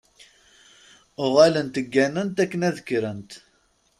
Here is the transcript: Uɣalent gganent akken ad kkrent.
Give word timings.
Uɣalent 1.23 1.75
gganent 1.93 2.37
akken 2.43 2.61
ad 2.69 2.77
kkrent. 2.81 3.31